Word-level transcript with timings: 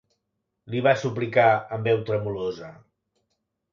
Li 0.75 0.81
va 0.87 0.93
suplicar, 1.01 1.45
amb 1.77 1.85
veu 1.91 2.01
tremolosa. 2.11 2.75